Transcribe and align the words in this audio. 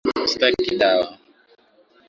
Sitaki 0.31 0.69
dawa 0.79 1.07